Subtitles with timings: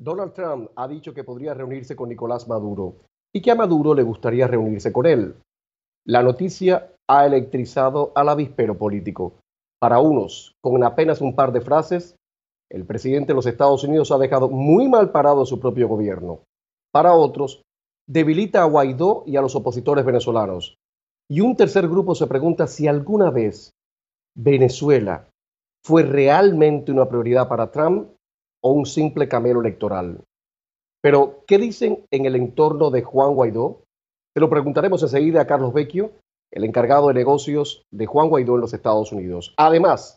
[0.00, 2.96] Donald Trump ha dicho que podría reunirse con Nicolás Maduro
[3.34, 5.36] y que a Maduro le gustaría reunirse con él.
[6.06, 9.34] La noticia ha electrizado al avispero político.
[9.78, 12.16] Para unos, con apenas un par de frases,
[12.70, 16.44] el presidente de los Estados Unidos ha dejado muy mal parado a su propio gobierno.
[16.92, 17.62] Para otros,
[18.08, 20.76] debilita a Guaidó y a los opositores venezolanos.
[21.28, 23.70] Y un tercer grupo se pregunta si alguna vez
[24.34, 25.28] Venezuela
[25.84, 28.08] fue realmente una prioridad para Trump
[28.62, 30.24] o un simple camelo electoral.
[31.02, 33.82] Pero, ¿qué dicen en el entorno de Juan Guaidó?
[34.34, 36.12] Se lo preguntaremos enseguida a Carlos Vecchio,
[36.52, 39.54] el encargado de negocios de Juan Guaidó en los Estados Unidos.
[39.56, 40.16] Además,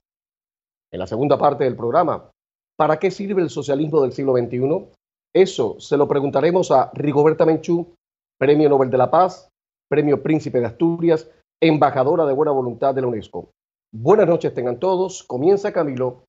[0.92, 2.30] en la segunda parte del programa,
[2.78, 4.90] ¿para qué sirve el socialismo del siglo XXI?
[5.34, 7.96] Eso se lo preguntaremos a Rigoberta Menchú,
[8.38, 9.50] Premio Nobel de la Paz,
[9.90, 11.30] Premio Príncipe de Asturias,
[11.62, 13.50] embajadora de buena voluntad de la UNESCO.
[13.92, 15.23] Buenas noches tengan todos.
[15.23, 16.26] Comienza Camilo,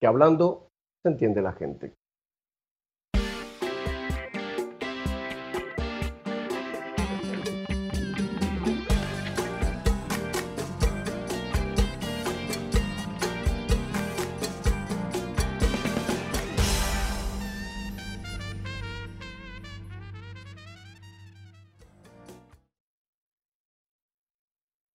[0.00, 0.68] que hablando
[1.02, 1.94] se entiende la gente.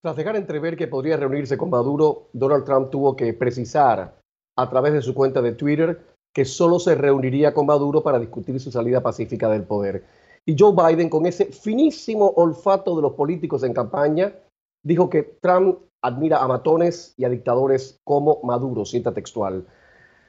[0.01, 4.24] Tras dejar entrever que podría reunirse con Maduro, Donald Trump tuvo que precisar
[4.57, 6.01] a través de su cuenta de Twitter
[6.33, 10.03] que solo se reuniría con Maduro para discutir su salida pacífica del poder.
[10.45, 14.33] Y Joe Biden, con ese finísimo olfato de los políticos en campaña,
[14.83, 19.65] dijo que Trump admira a matones y a dictadores como Maduro, cita textual.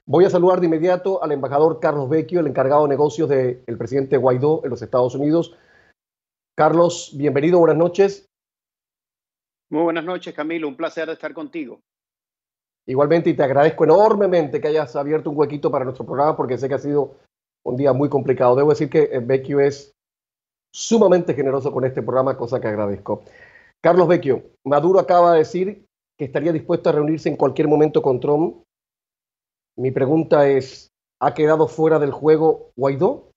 [0.06, 4.16] Voy a saludar de inmediato al embajador Carlos Vecchio, el encargado de negocios del presidente
[4.16, 5.56] Guaidó en los Estados Unidos.
[6.56, 8.30] Carlos, bienvenido, buenas noches.
[9.69, 10.69] Muy buenas noches, Camilo.
[10.69, 11.80] Un placer estar contigo.
[12.89, 16.69] Igualmente, y te agradezco enormemente que hayas abierto un huequito para nuestro programa porque sé
[16.69, 17.17] que ha sido
[17.65, 18.55] un día muy complicado.
[18.55, 19.93] Debo decir que eh, Vecchio es
[20.72, 23.25] sumamente generoso con este programa, cosa que agradezco.
[23.83, 28.21] Carlos Vecchio, Maduro acaba de decir que estaría dispuesto a reunirse en cualquier momento con
[28.21, 28.62] Trump.
[29.77, 30.89] Mi pregunta es,
[31.21, 33.31] ¿ha quedado fuera del juego Guaidó?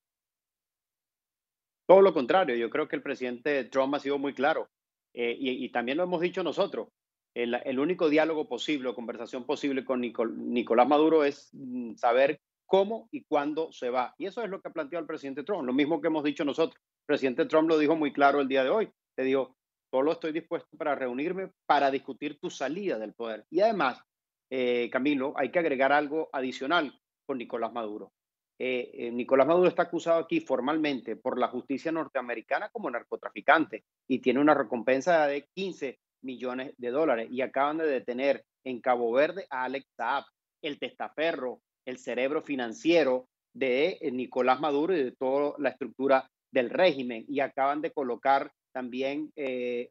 [1.88, 4.68] Todo lo contrario, yo creo que el presidente Trump ha sido muy claro.
[5.14, 6.88] Eh, y, también lo hemos dicho nosotros,
[7.34, 13.24] el, único diálogo posible o conversación posible con Nicolás Maduro es mm, saber cómo y
[13.24, 14.14] cuándo se va.
[14.18, 16.46] Y eso es lo que ha planteado el presidente Trump, lo mismo que hemos dicho
[16.46, 16.80] nosotros.
[16.80, 18.90] El presidente Trump lo dijo muy claro el día de hoy.
[19.18, 19.58] Le dijo,
[19.92, 23.46] solo estoy dispuesto para reunirme para discutir tu salida del poder.
[23.50, 24.02] Y además,
[24.50, 26.94] eh, Camilo, hay que agregar algo adicional
[27.26, 28.14] con Nicolás Maduro.
[28.62, 34.20] Eh, eh, Nicolás Maduro está acusado aquí formalmente por la justicia norteamericana como narcotraficante y
[34.20, 37.28] tiene una recompensa de 15 millones de dólares.
[37.32, 40.26] Y acaban de detener en Cabo Verde a Alex Saab,
[40.62, 46.70] el testaferro, el cerebro financiero de eh, Nicolás Maduro y de toda la estructura del
[46.70, 47.26] régimen.
[47.28, 49.32] Y acaban de colocar también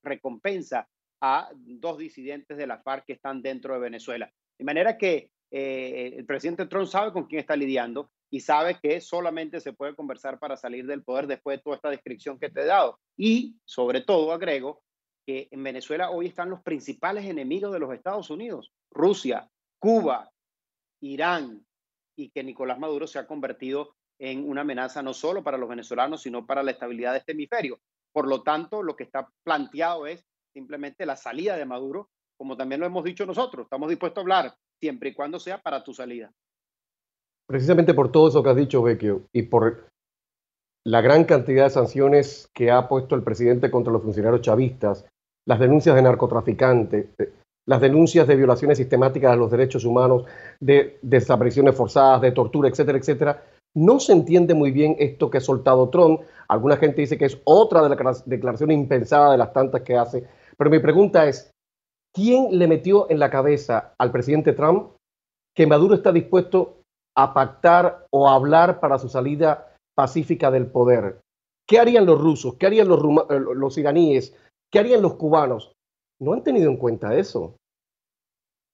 [0.02, 0.88] recompensa
[1.20, 4.30] a dos disidentes de la FARC que están dentro de Venezuela.
[4.56, 9.60] De manera que el presidente Trump sabe con quién está lidiando y sabe que solamente
[9.60, 12.66] se puede conversar para salir del poder después de toda esta descripción que te he
[12.66, 12.98] dado.
[13.16, 14.82] Y sobre todo agrego
[15.28, 19.46] que en Venezuela hoy están los principales enemigos de los Estados Unidos, Rusia,
[19.78, 20.30] Cuba,
[21.02, 21.66] Irán,
[22.16, 26.22] y que Nicolás Maduro se ha convertido en una amenaza no solo para los venezolanos,
[26.22, 27.78] sino para la estabilidad de este hemisferio.
[28.10, 30.24] Por lo tanto, lo que está planteado es
[30.54, 34.54] simplemente la salida de Maduro, como también lo hemos dicho nosotros, estamos dispuestos a hablar
[34.80, 36.32] siempre y cuando sea para tu salida.
[37.46, 39.90] Precisamente por todo eso que has dicho, Vecchio, y por
[40.86, 45.06] la gran cantidad de sanciones que ha puesto el presidente contra los funcionarios chavistas,
[45.48, 47.06] las denuncias de narcotraficantes,
[47.66, 50.24] las denuncias de violaciones sistemáticas de los derechos humanos,
[50.60, 53.42] de desapariciones forzadas, de tortura, etcétera, etcétera,
[53.74, 56.22] no se entiende muy bien esto que ha soltado Trump.
[56.48, 60.24] Alguna gente dice que es otra de las declaraciones impensadas de las tantas que hace.
[60.56, 61.50] Pero mi pregunta es,
[62.14, 64.90] ¿quién le metió en la cabeza al presidente Trump
[65.54, 66.78] que Maduro está dispuesto
[67.16, 71.20] a pactar o a hablar para su salida pacífica del poder.
[71.68, 72.54] ¿Qué harían los rusos?
[72.54, 74.32] ¿Qué harían los, eh, los iraníes?
[74.70, 75.72] ¿Qué harían los cubanos?
[76.20, 77.56] No han tenido en cuenta eso.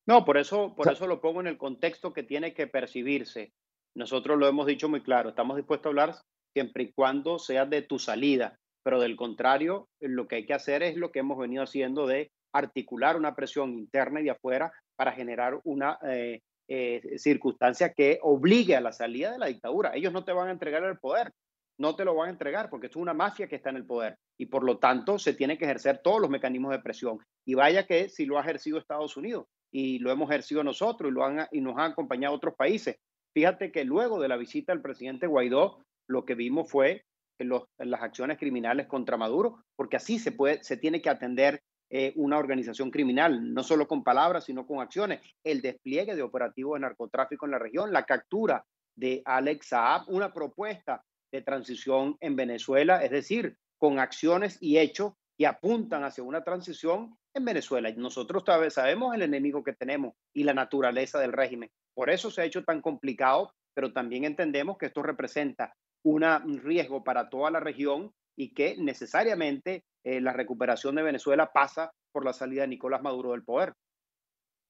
[0.06, 3.52] No, por eso, por eso lo pongo en el contexto que tiene que percibirse.
[3.96, 6.14] Nosotros lo hemos dicho muy claro, estamos dispuestos a hablar
[6.52, 10.82] siempre y cuando sea de tu salida, pero del contrario, lo que hay que hacer
[10.82, 15.12] es lo que hemos venido haciendo de articular una presión interna y de afuera para
[15.12, 19.92] generar una eh, eh, circunstancia que obligue a la salida de la dictadura.
[19.94, 21.32] Ellos no te van a entregar el poder,
[21.78, 24.16] no te lo van a entregar porque es una mafia que está en el poder
[24.38, 27.18] y por lo tanto se tienen que ejercer todos los mecanismos de presión.
[27.44, 31.14] Y vaya que si lo ha ejercido Estados Unidos y lo hemos ejercido nosotros y,
[31.14, 32.96] lo han, y nos han acompañado otros países.
[33.34, 37.04] Fíjate que luego de la visita del presidente Guaidó, lo que vimos fue
[37.38, 41.60] las acciones criminales contra Maduro, porque así se, puede, se tiene que atender
[41.90, 45.20] eh, una organización criminal, no solo con palabras, sino con acciones.
[45.42, 48.64] El despliegue de operativos de narcotráfico en la región, la captura
[48.96, 51.02] de Alex Saab, una propuesta
[51.34, 57.16] de transición en Venezuela, es decir, con acciones y hechos que apuntan hacia una transición
[57.34, 57.90] en Venezuela.
[57.90, 61.70] Y nosotros sabemos el enemigo que tenemos y la naturaleza del régimen.
[61.92, 67.02] Por eso se ha hecho tan complicado, pero también entendemos que esto representa un riesgo
[67.02, 72.32] para toda la región y que necesariamente eh, la recuperación de Venezuela pasa por la
[72.32, 73.72] salida de Nicolás Maduro del poder.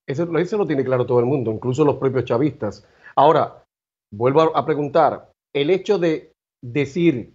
[0.06, 2.88] Eso, eso lo tiene claro todo el mundo, incluso los propios chavistas.
[3.17, 3.64] Ahora,
[4.10, 6.33] vuelvo a preguntar, el hecho de
[6.64, 7.34] decir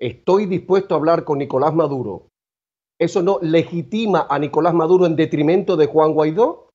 [0.00, 2.28] estoy dispuesto a hablar con Nicolás Maduro,
[2.98, 6.70] ¿eso no legitima a Nicolás Maduro en detrimento de Juan Guaidó?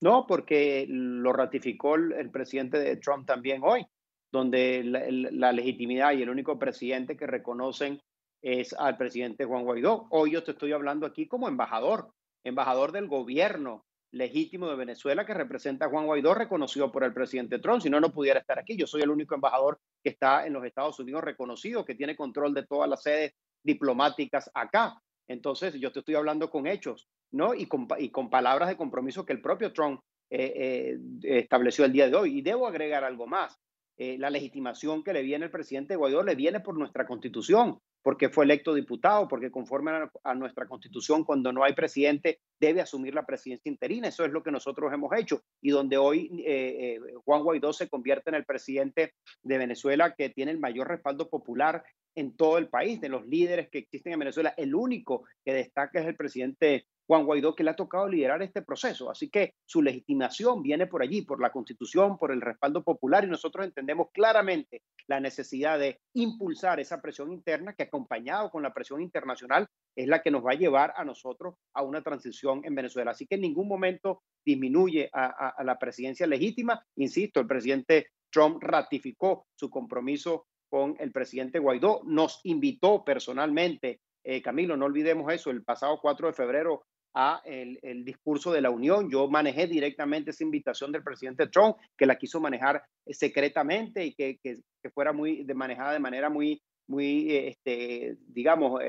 [0.00, 3.86] No, porque lo ratificó el, presidente Trump también hoy,
[4.32, 8.00] donde la, legitimidad y el único presidente que reconocen
[8.42, 10.06] es al presidente Juan Guaidó.
[10.10, 12.10] Hoy yo te estoy hablando aquí como embajador,
[12.44, 17.58] embajador del gobierno legítimo de Venezuela que representa a Juan Guaidó, reconocido por el presidente
[17.58, 17.82] Trump.
[17.82, 18.76] Si no, no pudiera estar aquí.
[18.76, 22.54] Yo soy el único embajador que está en los Estados Unidos reconocido, que tiene control
[22.54, 25.00] de todas las sedes diplomáticas acá.
[25.28, 27.54] Entonces, yo te estoy hablando con hechos, ¿no?
[27.54, 27.88] Y con,
[28.30, 30.00] palabras de compromiso que el propio Trump
[30.30, 32.38] eh, eh, estableció el día de hoy.
[32.38, 33.58] Y debo agregar algo más.
[33.96, 38.28] Eh, la legitimación que le viene el presidente Guaidó le viene por nuestra constitución, porque
[38.28, 39.92] fue electo diputado, porque conforme
[40.24, 44.08] a, nuestra constitución, cuando no hay presidente, debe asumir la presidencia interina.
[44.08, 46.44] Eso es lo que nosotros hemos hecho y donde hoy
[47.24, 51.84] Juan Guaidó se convierte en el presidente de Venezuela que tiene el mayor respaldo popular
[52.14, 54.54] en todo el país, de los líderes que existen en Venezuela.
[54.56, 58.62] El único que destaca es el presidente Juan Guaidó, que le ha tocado liderar este
[58.62, 59.10] proceso.
[59.10, 63.26] Así que su legitimación viene por allí, por la constitución, por el respaldo popular y
[63.26, 69.02] nosotros entendemos claramente la necesidad de impulsar esa presión interna que acompañado con la presión
[69.02, 73.10] internacional es la que nos va a llevar a nosotros a una transición en Venezuela.
[73.10, 76.82] Así que en ningún momento disminuye a, a la presidencia legítima.
[76.96, 84.40] Insisto, el presidente Trump ratificó su compromiso con el presidente Guaidó, nos invitó personalmente, eh,
[84.40, 89.10] Camilo, no olvidemos eso, el pasado 4 de febrero a el, discurso de la Unión.
[89.10, 94.14] Yo manejé directamente esa invitación del presidente Trump, que la quiso manejar eh, secretamente y
[94.14, 94.38] que,
[94.94, 98.80] fuera muy de manejada de manera muy, muy eh, este, digamos,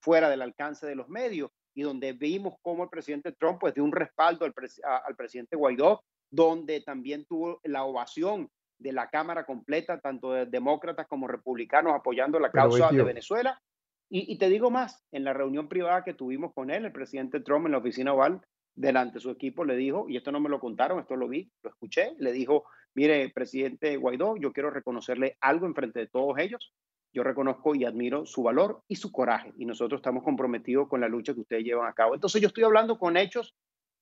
[0.00, 3.84] fuera del alcance de los medios y donde vimos cómo el presidente Trump pues dio
[3.84, 8.50] un respaldo al, al presidente Guaidó, donde también tuvo la ovación
[8.80, 13.60] de la Cámara completa, tanto de demócratas como republicanos, apoyando la causa de Venezuela.
[14.12, 17.66] Y, te digo más, en la reunión privada que tuvimos con él, el presidente Trump
[17.66, 18.40] en la oficina oval,
[18.74, 21.48] delante de su equipo, le dijo, y esto no me lo contaron, esto lo vi,
[21.62, 22.64] lo escuché, le dijo,
[22.94, 26.74] mire, presidente Guaidó, yo quiero reconocerle algo en frente de todos ellos.
[27.12, 31.08] Yo reconozco y admiro su valor y su coraje, y nosotros estamos comprometidos con la
[31.08, 32.14] lucha que ustedes llevan a cabo.
[32.14, 33.54] Entonces yo estoy hablando con hechos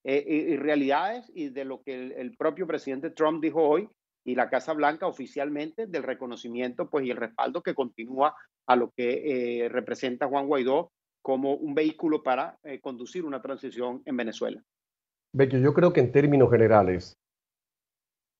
[0.04, 3.90] eh, y, realidades y de lo que el propio presidente Trump dijo hoy,
[4.28, 8.34] y la Casa Blanca oficialmente del reconocimiento pues, y el respaldo que continúa
[8.66, 10.92] a lo que eh, representa Juan Guaidó
[11.22, 14.62] como un vehículo para eh, conducir una transición en Venezuela.
[15.34, 17.16] Bello, yo creo que en términos generales,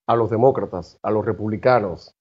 [0.07, 2.15] a los demócratas, a los republicanos,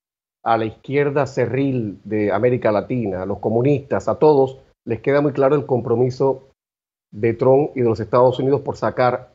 [0.45, 5.33] a la izquierda cerril de América Latina, a los comunistas, a todos, les queda muy
[5.33, 6.51] claro el compromiso
[7.11, 9.33] de Trump y de los Estados Unidos por sacar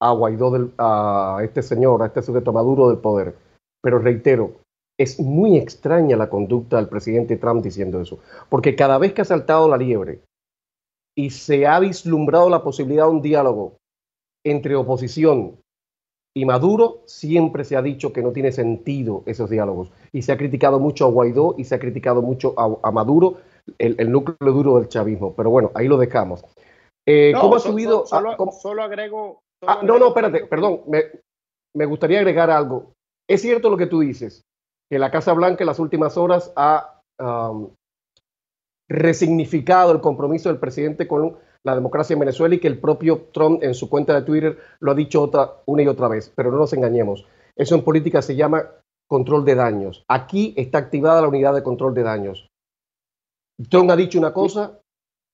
[0.00, 3.47] a Guaidó, del, a este señor, a este sujeto Maduro del poder.
[3.82, 4.60] Pero reitero,
[4.98, 8.18] es muy extraña la conducta del presidente Trump diciendo eso,
[8.48, 10.20] porque cada vez que ha saltado la liebre
[11.16, 13.76] y se ha vislumbrado la posibilidad de un diálogo
[14.44, 15.60] entre oposición
[16.34, 19.90] y Maduro, siempre se ha dicho que no tiene sentido esos diálogos.
[20.12, 23.38] Y se ha criticado mucho a Guaidó y se ha criticado mucho a, Maduro,
[23.78, 25.34] el, núcleo duro del chavismo.
[25.34, 26.44] Pero bueno, ahí lo dejamos.
[27.06, 28.06] Eh, ¿Cómo ha subido?
[28.06, 30.82] solo, agrego Ah, no, no, espérate, perdón.
[31.74, 32.92] Me, gustaría agregar algo.
[33.28, 34.42] Es cierto lo que tú dices,
[34.90, 37.02] que la Casa Blanca en las últimas horas ha
[38.88, 43.62] resignificado el compromiso del presidente con la democracia en Venezuela y que el propio Trump
[43.62, 46.32] en su cuenta de Twitter lo ha dicho otra, una y otra vez.
[46.34, 47.26] Pero no nos engañemos.
[47.56, 48.70] Eso en política se llama
[49.08, 50.04] control de daños.
[50.08, 52.48] Aquí está activada la unidad de control de daños.
[53.68, 54.80] Trump ha dicho una cosa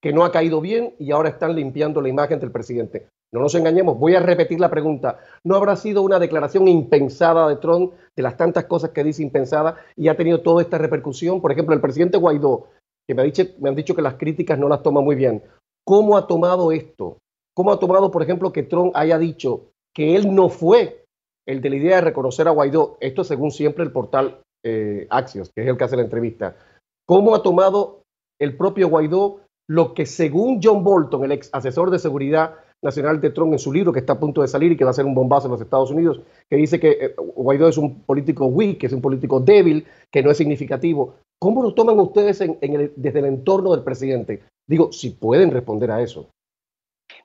[0.03, 3.09] que no ha caído bien y ahora están limpiando la imagen del presidente.
[3.35, 5.19] No nos engañemos, voy a repetir la pregunta.
[5.43, 9.77] ¿No habrá sido una declaración impensada de Trump, de las tantas cosas que dice impensada,
[9.97, 11.41] y ha tenido toda esta repercusión?
[11.41, 12.69] Por ejemplo, el presidente Guaidó,
[13.09, 15.43] que me, ha dicho, me han dicho que las críticas no las toma muy bien.
[15.85, 17.19] ¿Cómo ha tomado esto?
[17.57, 21.05] ¿Cómo ha tomado, por ejemplo, que Trump haya dicho que él no fue
[21.45, 25.51] el de la idea de reconocer a Guaidó, esto según siempre el portal eh, Axios,
[25.53, 26.57] que es el que hace la entrevista,
[27.05, 28.03] cómo ha tomado
[28.41, 33.31] el propio Guaidó lo que según John Bolton, el ex asesor de seguridad nacional de
[33.31, 35.07] Trump, en su libro que está a punto de salir y que va a ser
[35.07, 38.79] un bombazo en los Estados Unidos, que dice que eh, Guaidó es un político weak,
[38.79, 41.17] que es un político débil, que no es significativo.
[41.41, 44.45] ¿Cómo lo toman ustedes desde el entorno del presidente?
[44.67, 46.31] Digo, si pueden responder a eso.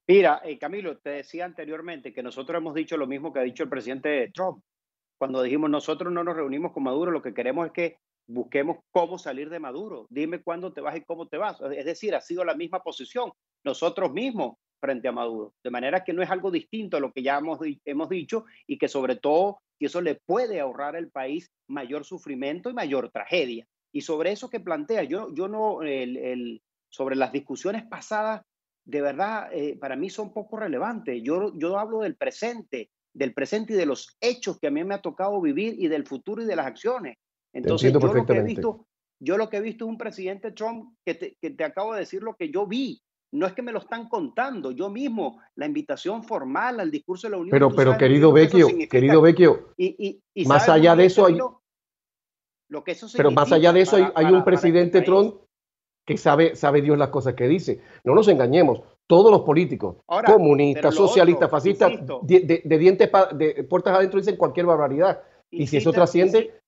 [0.08, 3.64] Mira, eh, Camilo, te decía anteriormente que nosotros hemos dicho lo mismo que ha dicho
[3.64, 4.62] el presidente Trump.
[5.20, 7.98] Cuando dijimos nosotros no nos reunimos con Maduro, lo que queremos es que
[8.28, 10.08] busquemos cómo salir de Maduro.
[10.10, 11.60] Dime cuándo te vas y cómo te vas.
[11.62, 13.32] Es decir, ha sido la misma posición
[13.66, 15.54] nosotros mismos frente a Maduro.
[15.64, 18.78] De manera que no es algo distinto a lo que ya hemos, hemos dicho y
[18.78, 23.66] que sobre todo si eso le puede ahorrar al país mayor sufrimiento y mayor tragedia.
[23.92, 28.42] Y sobre eso que plantea, yo, yo no, el, sobre las discusiones pasadas,
[28.86, 31.22] de verdad, eh, para mí son poco relevantes.
[31.24, 34.96] Yo, yo hablo del presente, del presente y de los hechos que a mí me
[34.96, 37.18] ha tocado vivir y del futuro y de las acciones.
[37.54, 38.86] Entonces, yo lo, que he visto,
[39.20, 42.02] yo lo que he visto es un presidente Trump que te, que te acabo de
[42.02, 43.02] decir lo que yo vi.
[43.32, 47.32] No es que me lo están contando, yo mismo, la invitación formal al discurso de
[47.32, 47.52] la Unión.
[47.52, 51.38] Pero, pero querido Vecchio, querido Vecchio, y, y, más allá de eso hay...
[52.70, 55.36] Lo que eso pero más allá de eso hay, un presidente este Trump
[56.06, 57.82] que sabe, sabe Dios las cosas que dice.
[58.04, 64.38] No nos engañemos, todos los políticos, comunistas, socialistas, fascistas, de, dientes, de puertas adentro dicen
[64.38, 65.22] cualquier barbaridad.
[65.50, 66.60] y si eso trasciende...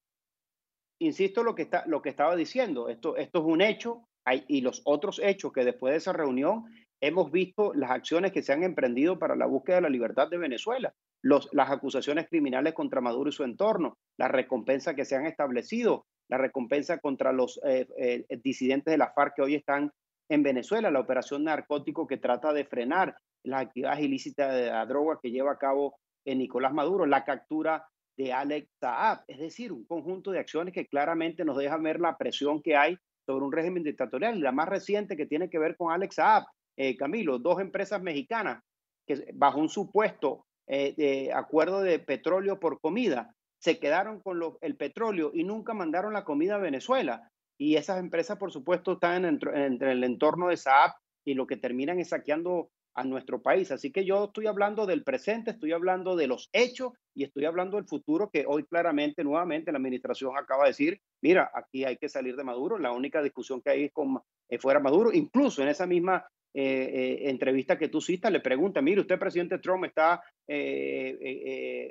[0.99, 4.07] Insisto, lo que, está, lo que estaba diciendo, esto, esto es un hecho,
[4.47, 6.65] y los otros hechos que después de esa reunión
[7.01, 10.37] hemos visto las acciones que se han emprendido para la búsqueda de la libertad de
[10.37, 16.05] Venezuela, las acusaciones criminales contra Maduro y su entorno, la recompensa que se han establecido,
[16.29, 19.91] la recompensa contra los eh, eh, disidentes de la FARC que hoy están
[20.29, 25.19] en Venezuela, la operación narcótico que trata de frenar las actividades ilícitas de la droga
[25.21, 27.85] que lleva a cabo en Nicolás Maduro, la captura
[28.17, 32.17] de Alex Saab, es decir, un conjunto de acciones que claramente nos deja ver la
[32.17, 32.97] presión que hay
[33.31, 34.39] sobre un régimen dictatorial.
[34.39, 36.45] La más reciente que tiene que ver con Alex Saab,
[36.77, 38.63] eh, Camilo, dos empresas mexicanas
[39.07, 45.31] que bajo un supuesto de acuerdo de petróleo por comida se quedaron con el petróleo
[45.33, 47.29] y nunca mandaron la comida a Venezuela.
[47.59, 51.99] Y esas empresas, por supuesto, están entre, el entorno de Saab y lo que terminan
[51.99, 53.71] es saqueando a nuestro país.
[53.71, 57.77] Así que yo estoy hablando del presente, estoy hablando de los hechos y estoy hablando
[57.77, 62.09] del futuro que hoy claramente, nuevamente, la administración acaba de decir, mira, aquí hay que
[62.09, 62.77] salir de Maduro.
[62.77, 65.11] La única discusión que hay es con eh, fuera Maduro.
[65.13, 69.59] Incluso en esa misma eh, eh, entrevista que tú citas, le pregunta, mire, usted, presidente
[69.59, 70.21] Trump, está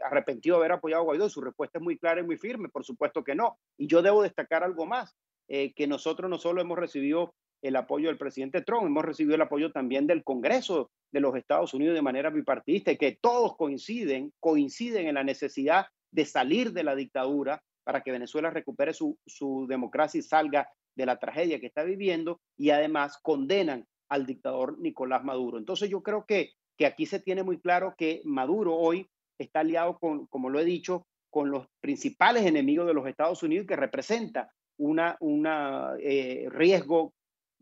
[0.04, 1.30] arrepentido de haber apoyado a Guaidó.
[1.30, 3.58] su respuesta es muy clara y muy firme, por supuesto que no.
[3.78, 5.16] Y yo debo destacar algo más,
[5.48, 9.72] que nosotros no solo hemos recibido el apoyo del presidente Trump, hemos recibido el apoyo
[9.72, 15.14] también del Congreso de los Estados Unidos de manera bipartidista, que todos coinciden, coinciden en
[15.14, 20.22] la necesidad de salir de la dictadura para que Venezuela recupere su, su democracia y
[20.22, 25.58] salga de la tragedia que está viviendo, y además condenan al dictador Nicolás Maduro.
[25.58, 29.98] Entonces yo creo que, que aquí se tiene muy claro que Maduro hoy está aliado
[29.98, 34.52] con, como lo he dicho, con los principales enemigos de los Estados Unidos que representa
[34.78, 37.14] una, una eh, riesgo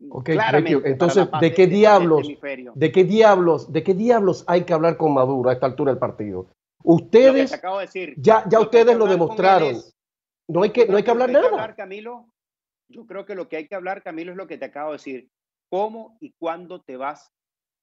[0.09, 0.29] Ok,
[0.85, 2.25] entonces, ¿de qué diablos,
[2.73, 5.99] de qué diablos, de qué diablos hay que hablar con Maduro a esta altura del
[5.99, 6.47] partido?
[6.83, 9.75] Ustedes, decir, ya, ya ustedes lo demostraron.
[10.47, 11.75] no hay que, no hay que hablar nada.
[11.75, 12.27] Camilo,
[12.87, 14.97] yo creo que lo que hay que hablar, Camilo, es lo que te acabo de
[14.97, 15.29] decir
[15.69, 17.33] cómo y cuándo te vas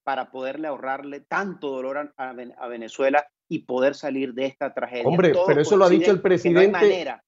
[0.03, 2.33] para poderle ahorrarle tanto dolor a,
[2.69, 5.07] Venezuela y poder salir de esta tragedia.
[5.07, 7.19] Hombre, pero eso lo ha dicho el presidente.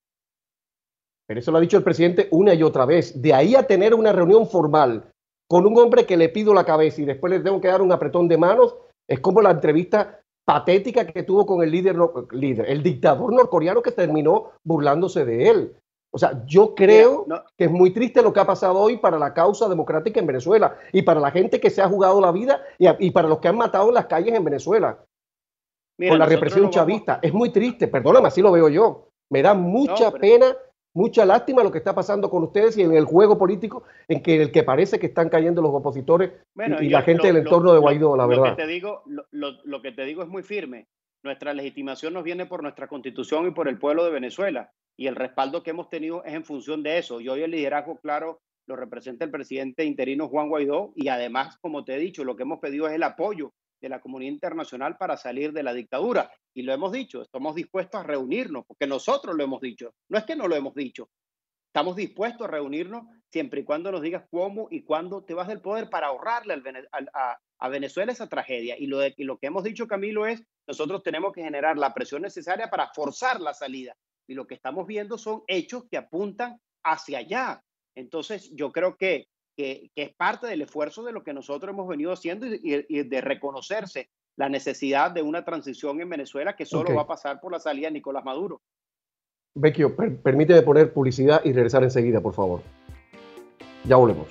[1.28, 3.20] Pero eso lo ha dicho el presidente una y otra vez.
[3.20, 5.11] De ahí a tener una reunión formal
[5.47, 7.92] con un hombre que le pido la cabeza y después le tengo que dar un
[7.92, 8.75] apretón de manos,
[9.06, 11.97] es como la entrevista patética que tuvo con el líder,
[12.32, 15.76] líder el dictador norcoreano que terminó burlándose de él.
[16.11, 17.26] O sea, yo creo
[17.58, 20.78] que es muy triste lo que ha pasado hoy para la causa democrática en Venezuela
[20.92, 23.58] y para la gente que se ha jugado la vida y, para los que han
[23.58, 25.04] matado en las calles en Venezuela
[25.99, 27.18] con la represión chavista.
[27.20, 29.08] Es muy triste, perdóname, así lo veo yo.
[29.30, 30.56] Me da mucha pena,
[30.99, 34.43] mucha lástima lo que está pasando con ustedes y en el juego político en que
[34.43, 36.33] el que parece que están cayendo los opositores
[36.81, 38.50] y, la gente del entorno de Guaidó, la verdad.
[38.50, 40.88] Lo que, te digo, lo que te digo es muy firme.
[41.23, 45.14] Nuestra legitimación nos viene por nuestra constitución y por el pueblo de Venezuela y el
[45.14, 47.21] respaldo que hemos tenido es en función de eso.
[47.21, 51.85] Y hoy el liderazgo, claro, lo representa el presidente interino Juan Guaidó y además, como
[51.85, 55.16] te he dicho, lo que hemos pedido es el apoyo de la comunidad internacional para
[55.16, 56.30] salir de la dictadura.
[56.54, 60.25] Y lo hemos dicho, estamos dispuestos a reunirnos, porque nosotros lo hemos dicho, no es
[60.25, 61.11] que no lo hemos dicho.
[61.68, 65.61] Estamos dispuestos a reunirnos siempre y cuando nos digas cómo y cuándo te vas del
[65.61, 66.62] poder para ahorrarle
[67.12, 68.76] a, Venezuela esa tragedia.
[68.78, 72.23] Y lo, y lo que hemos dicho, Camilo, es nosotros tenemos que generar la presión
[72.23, 73.94] necesaria para forzar la salida.
[74.26, 77.62] Y lo que estamos viendo son hechos que apuntan hacia allá.
[77.94, 82.12] Entonces, yo creo que, que, es parte del esfuerzo de lo que nosotros hemos venido
[82.12, 87.06] haciendo y, de reconocerse la necesidad de una transición en Venezuela que solo va a
[87.08, 88.60] pasar por la salida de Nicolás Maduro.
[89.56, 92.62] Vecchio, permíteme poner publicidad y regresar enseguida, por favor.
[93.84, 94.28] Ya volvemos.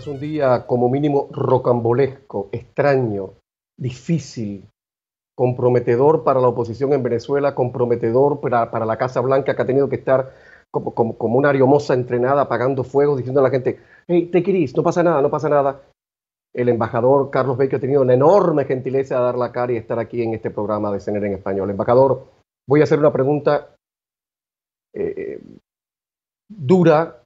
[0.00, 3.34] Tras un día como mínimo rocambolesco, extraño,
[3.76, 4.66] difícil,
[5.36, 9.96] comprometedor para la oposición en Venezuela, comprometedor para, la Casa Blanca que ha tenido que
[9.96, 10.32] estar
[10.70, 13.78] como, como, una ariomosa entrenada apagando fuegos, diciendo a la gente,
[14.08, 15.82] hey, te querís, no pasa nada, no pasa nada.
[16.54, 19.98] El embajador Carlos Baker ha tenido una enorme gentileza de dar la cara y estar
[19.98, 21.68] aquí en este programa de CNR en español.
[21.68, 22.24] Embajador,
[22.66, 23.76] voy a hacer una pregunta
[24.94, 25.42] eh,
[26.48, 27.19] dura,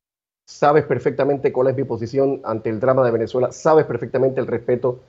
[0.46, 5.00] sabes perfectamente cuál es mi posición ante el drama de Venezuela, sabes perfectamente el respeto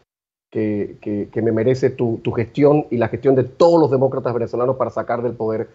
[0.51, 5.22] que, me merece tu, gestión y la gestión de todos los demócratas venezolanos para sacar
[5.22, 5.70] del poder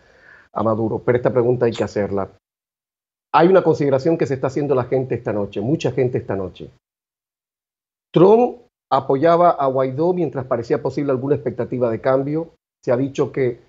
[0.53, 1.03] a Maduro.
[1.05, 2.31] Pero esta pregunta hay que hacerla.
[3.33, 6.71] Hay una consideración que se está haciendo la gente esta noche, mucha gente esta noche.
[8.13, 12.55] Trump apoyaba a Guaidó mientras parecía posible alguna expectativa de cambio.
[12.83, 13.61] Se ha dicho que,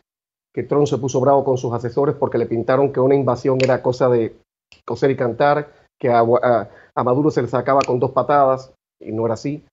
[0.54, 3.84] que Trump se puso bravo con sus asesores porque le pintaron que una invasión era
[3.84, 4.36] cosa de
[4.86, 9.36] coser y cantar que a, Maduro se le sacaba con dos patadas, y no era
[9.36, 9.64] así.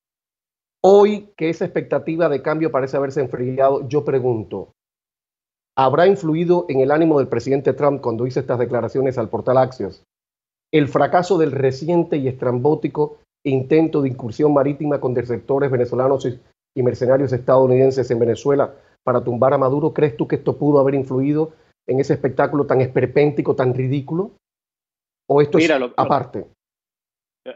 [0.84, 4.74] Hoy que esa expectativa de cambio parece haberse enfriado, yo pregunto,
[5.76, 10.04] ¿habrá influido en el ánimo del presidente Trump cuando hizo estas declaraciones al portal Axios
[10.70, 16.28] el fracaso del reciente y estrambótico intento de incursión marítima con desertores venezolanos
[16.76, 19.94] y mercenarios estadounidenses en Venezuela para tumbar a Maduro?
[19.94, 21.52] ¿Crees tú que esto pudo haber influido
[21.86, 24.32] en ese espectáculo tan esperpéntico, tan ridículo?
[25.30, 26.46] ¿O esto es aparte?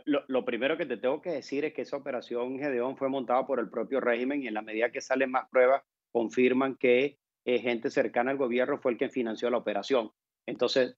[0.04, 3.58] Lo, primero que te tengo que decir es que esa operación Gedeón fue montada por
[3.58, 5.82] el propio régimen y en la medida que salen más pruebas
[6.12, 10.10] confirman que eh, gente cercana al gobierno fue el que financió la operación.
[10.46, 10.96] Entonces,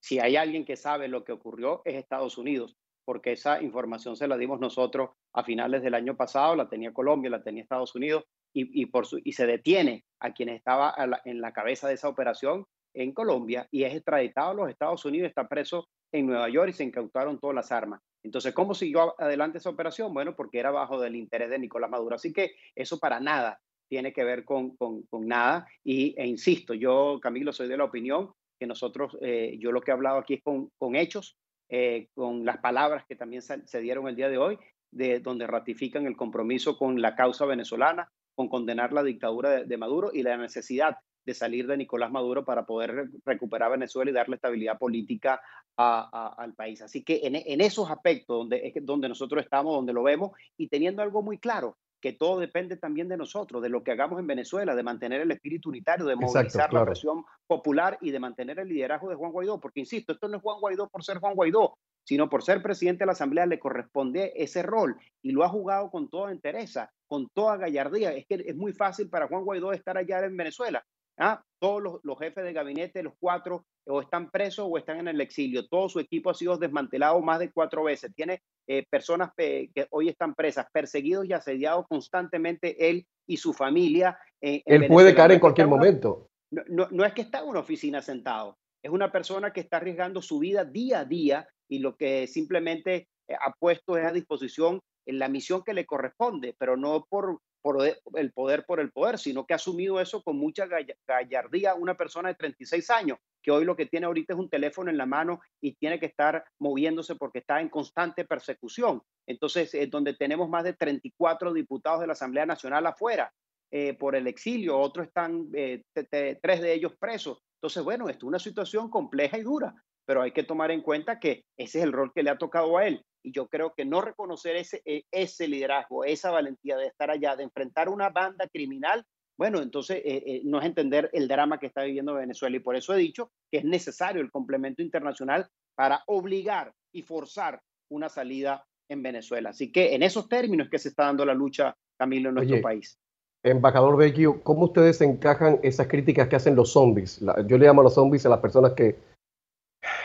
[0.00, 4.28] si hay alguien que sabe lo que ocurrió es Estados Unidos, porque esa información se
[4.28, 8.24] la dimos nosotros a finales del año pasado, la tenía Colombia, la tenía Estados Unidos
[8.54, 10.94] y, por su, y se detiene a quien estaba
[11.24, 15.28] en la cabeza de esa operación en Colombia y es extraditado a los Estados Unidos,
[15.28, 18.00] está preso en Nueva York y se incautaron todas las armas.
[18.22, 20.14] Entonces, ¿cómo siguió adelante esa operación?
[20.14, 22.14] Bueno, porque era bajo del interés de Nicolás Maduro.
[22.14, 25.66] Así que eso para nada tiene que ver con, con, nada.
[25.82, 29.90] Y, e insisto, yo, Camilo, soy de la opinión que nosotros, eh, yo lo que
[29.90, 31.36] he hablado aquí es con, con hechos,
[31.68, 34.58] eh, con las palabras que también se, dieron el día de hoy,
[34.92, 40.10] de donde ratifican el compromiso con la causa venezolana, con condenar la dictadura de Maduro
[40.12, 44.78] y la necesidad de salir de Nicolás Maduro para poder recuperar Venezuela y darle estabilidad
[44.78, 45.40] política
[45.76, 46.82] al país.
[46.82, 51.22] Así que en, esos aspectos donde, donde nosotros estamos, donde lo vemos y teniendo algo
[51.22, 54.82] muy claro, que todo depende también de nosotros, de lo que hagamos en Venezuela, de
[54.82, 59.14] mantener el espíritu unitario, de movilizar la presión popular y de mantener el liderazgo de
[59.14, 62.42] Juan Guaidó, porque insisto, esto no es Juan Guaidó por ser Juan Guaidó, sino por
[62.42, 66.32] ser presidente de la Asamblea le corresponde ese rol y lo ha jugado con toda
[66.32, 68.12] entereza, con toda gallardía.
[68.12, 70.84] Es que es muy fácil para Juan Guaidó estar allá en Venezuela,
[71.22, 71.42] ¿Ah?
[71.60, 75.68] Todos los, jefes de gabinete, los cuatro, o están presos o están en el exilio.
[75.68, 78.12] Todo su equipo ha sido desmantelado más de cuatro veces.
[78.16, 84.18] Tiene eh, personas que hoy están presas, perseguidos y asediados constantemente él y su familia.
[84.40, 86.28] él puede caer en cualquier momento.
[86.52, 90.20] No, no, es que está en una oficina sentado, es una persona que está arriesgando
[90.20, 94.80] su vida día a día y lo que simplemente eh, ha puesto es a disposición
[95.06, 97.78] en la misión que le corresponde, pero no por por
[98.14, 100.66] el poder por el poder, sino que ha asumido eso con mucha
[101.06, 104.90] gallardía una persona de 36 años, que hoy lo que tiene ahorita es un teléfono
[104.90, 109.02] en la mano y tiene que estar moviéndose porque está en constante persecución.
[109.26, 113.32] Entonces, es donde tenemos más de 34 diputados de la Asamblea Nacional afuera
[113.70, 117.42] eh, por el exilio, otros están, eh, tres de ellos presos.
[117.56, 119.74] Entonces, bueno, esto es una situación compleja y dura,
[120.12, 122.76] pero hay que tomar en cuenta que ese es el rol que le ha tocado
[122.76, 126.86] a él y yo creo que no reconocer ese, e, ese liderazgo, esa valentía de
[126.86, 129.06] estar allá, de enfrentar una banda criminal,
[129.38, 132.54] bueno, entonces eh, eh, no es entender el drama que está viviendo Venezuela.
[132.54, 137.62] Y por eso he dicho que es necesario el complemento internacional para obligar y forzar
[137.90, 139.48] una salida en Venezuela.
[139.48, 142.98] Así que en esos términos que se está dando la lucha, Camilo, en nuestro país.
[143.42, 147.18] Embajador Vecchio, ¿cómo ustedes encajan esas críticas que hacen los zombies?
[147.46, 149.11] yo le llamo a los zombies a las personas que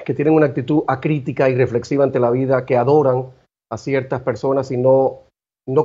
[0.05, 3.27] que tienen una actitud acrítica y reflexiva ante la vida, que adoran
[3.69, 5.25] a ciertas personas y no,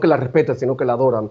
[0.00, 1.30] que la respetan, sino que la adoran.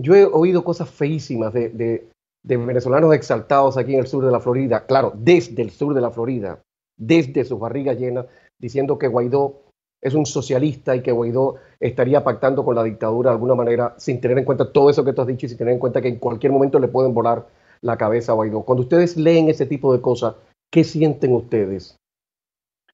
[0.00, 2.08] Yo he oído cosas feísimas de, de,
[2.44, 6.00] de venezolanos exaltados aquí en el sur de la Florida, claro, desde el sur de
[6.00, 6.60] la Florida,
[6.98, 8.26] desde sus barrigas llenas,
[8.58, 9.62] diciendo que Guaidó
[10.02, 14.20] es un socialista y que Guaidó estaría pactando con la dictadura de alguna manera sin
[14.20, 16.08] tener en cuenta todo eso que tú has dicho y sin tener en cuenta que
[16.08, 17.46] en cualquier momento le pueden volar
[17.80, 18.62] la cabeza a Guaidó.
[18.62, 20.34] Cuando ustedes leen ese tipo de cosas,
[20.70, 21.96] ¿qué sienten ustedes?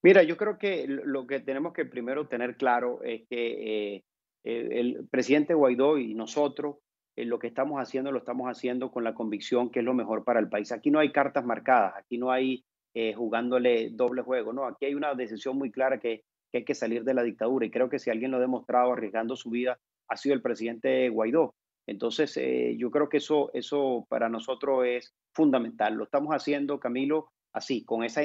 [0.02, 4.04] Mira, yo creo que lo que tenemos que primero tener claro es que eh,
[4.44, 6.76] el presidente Guaidó y nosotros
[7.14, 10.24] eh, lo que estamos haciendo lo estamos haciendo con la convicción que es lo mejor
[10.24, 10.72] para el país.
[10.72, 14.94] Aquí no hay cartas marcadas, aquí no hay eh, jugándole doble juego, no, aquí hay
[14.94, 17.98] una decisión muy clara que, que, hay que salir de la dictadura y creo que
[18.00, 21.54] si alguien lo ha demostrado arriesgando su vida ha sido el presidente Guaidó.
[21.86, 22.38] Entonces,
[22.76, 25.94] yo creo que eso, eso para nosotros es fundamental.
[25.94, 28.22] Lo estamos haciendo, Camilo, así, con esa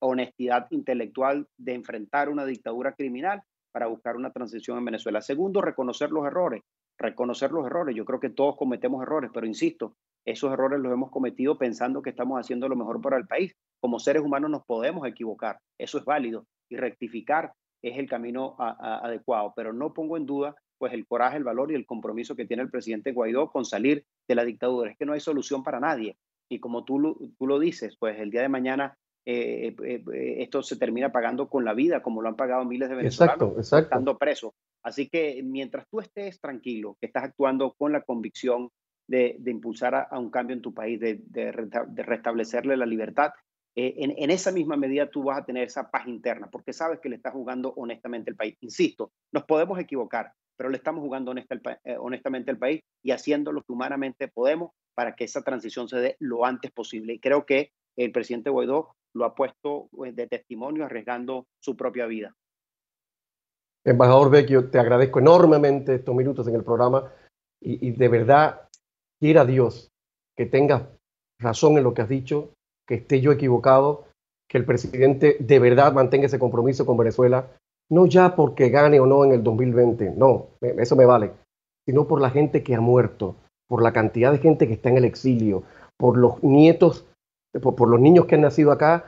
[0.00, 5.20] honestidad intelectual de enfrentar una dictadura criminal para buscar una transición en Venezuela.
[5.20, 6.62] Segundo, reconocer los errores,
[6.98, 7.96] reconocer los errores.
[7.96, 12.10] Yo creo que todos cometemos errores, pero insisto, esos errores los hemos cometido pensando que
[12.10, 13.52] estamos haciendo lo mejor para el país.
[13.80, 19.52] Como seres humanos nos podemos equivocar, eso es válido, y rectificar es el camino adecuado,
[19.54, 22.62] pero no pongo en duda pues el coraje, el valor y el compromiso que tiene
[22.62, 24.90] el presidente Guaidó con salir de la dictadura.
[24.90, 26.16] Es que no hay solución para nadie.
[26.48, 30.62] Y como tú, tú lo dices, pues el día de mañana eh, eh, eh, esto
[30.62, 33.84] se termina pagando con la vida, como lo han pagado miles de venezolanos exacto, exacto.
[33.84, 34.52] estando presos.
[34.82, 38.68] Así que mientras tú estés tranquilo, que estás actuando con la convicción
[39.08, 41.52] de, de impulsar a, a, un cambio en tu país, de, de,
[41.88, 43.32] de restablecerle la libertad,
[43.76, 47.00] eh, en, en, esa misma medida tú vas a tener esa paz interna, porque sabes
[47.00, 48.56] que le estás jugando honestamente el país.
[48.60, 53.52] Insisto, nos podemos equivocar, pero le estamos jugando honesta, eh, honestamente al país y haciendo
[53.52, 57.14] lo que humanamente podemos para que esa transición se dé lo antes posible.
[57.14, 62.06] Y creo que el presidente Guaidó lo ha puesto pues, de testimonio arriesgando su propia
[62.06, 62.34] vida.
[63.84, 67.12] Embajador Vecchio, te agradezco enormemente estos minutos en el programa
[67.60, 68.68] y, y de verdad
[69.20, 69.90] quiera Dios
[70.36, 70.84] que tengas
[71.38, 72.54] razón en lo que has dicho,
[72.86, 74.06] que esté yo equivocado,
[74.48, 77.50] que el presidente de verdad mantenga ese compromiso con Venezuela,
[77.90, 81.32] no ya porque gane o no en el 2020, no, eso me vale,
[81.86, 83.36] sino por la gente que ha muerto,
[83.74, 85.64] por la cantidad de gente que está en el exilio,
[85.98, 87.06] por los nietos,
[87.60, 89.04] por, por los niños que han nacido acá,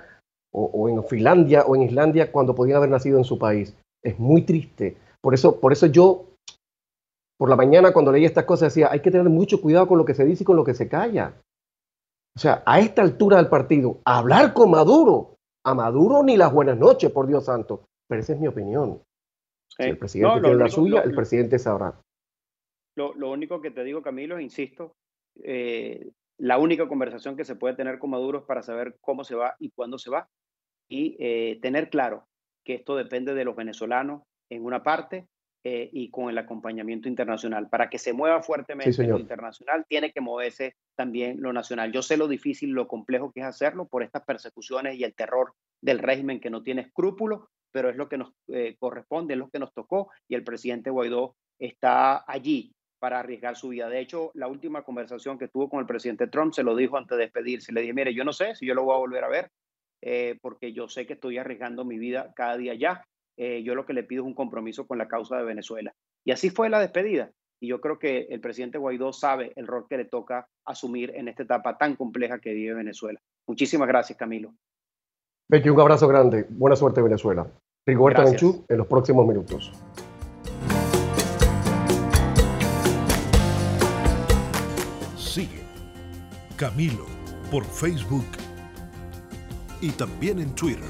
[0.52, 3.76] o, o, en Finlandia o en Islandia, cuando podían haber nacido en su país.
[4.02, 4.96] Es muy triste.
[5.22, 6.24] Por eso, por eso yo,
[7.38, 10.04] por la mañana, cuando leí estas cosas, decía, hay que tener mucho cuidado con lo
[10.04, 11.34] que se dice y con lo que se calla.
[12.36, 16.76] O sea, a esta altura del partido, hablar con Maduro, a Maduro ni las buenas
[16.76, 17.84] noches, por Dios santo.
[18.08, 19.00] Pero esa es mi opinión.
[19.68, 21.94] Si el presidente no, tiene la suya, lo, el presidente sabrá.
[22.96, 24.96] Lo, lo, único que te digo, Camilo, insisto,
[25.42, 29.34] eh, la única conversación que se puede tener con Maduro es para saber cómo se
[29.34, 30.28] va y cuándo se va.
[30.88, 32.26] Y eh, tener claro
[32.64, 35.26] que esto depende de los venezolanos en una parte
[35.64, 37.68] eh, y con el acompañamiento internacional.
[37.68, 41.90] Para que se mueva fuertemente sí, lo internacional, tiene que moverse también lo nacional.
[41.90, 45.54] Yo sé lo difícil, lo complejo que es hacerlo por estas persecuciones y el terror
[45.80, 49.50] del régimen que no tiene escrúpulos, pero es lo que nos eh, corresponde, es lo
[49.50, 53.88] que nos tocó y el presidente Guaidó está allí para arriesgar su vida.
[53.88, 57.16] De hecho, la última conversación que tuvo con el presidente Trump se lo dijo antes
[57.16, 57.72] de despedirse.
[57.72, 59.50] Le dije, mire, yo no sé si yo lo voy a volver a ver,
[60.02, 63.04] eh, porque yo sé que estoy arriesgando mi vida cada día ya.
[63.36, 65.94] Eh, yo lo que le pido es un compromiso con la causa de Venezuela.
[66.24, 67.30] Y así fue la despedida.
[67.60, 71.28] Y yo creo que el presidente Guaidó sabe el rol que le toca asumir en
[71.28, 73.20] esta etapa tan compleja que vive Venezuela.
[73.46, 74.54] Muchísimas gracias, Camilo.
[75.48, 76.46] Becky, un abrazo grande.
[76.50, 77.46] Buena suerte, Venezuela.
[77.86, 79.72] Rigoberta Menchú en los próximos minutos.
[86.56, 87.04] Camilo
[87.50, 88.24] por Facebook
[89.82, 90.82] y también en Twitter.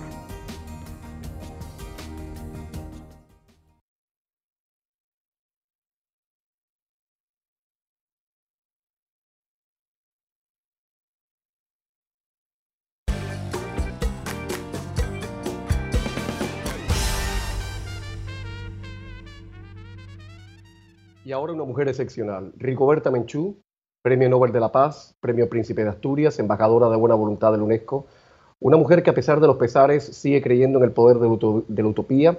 [21.25, 23.61] Y ahora una mujer excepcional, Rigoberta Menchú,
[24.07, 27.65] Premio Nobel de la Paz, Premio Príncipe de Asturias, embajadora de buena voluntad de la
[27.65, 28.07] UNESCO,
[28.61, 31.89] una mujer que a pesar de los pesares sigue creyendo en el poder de la
[31.89, 32.39] utopía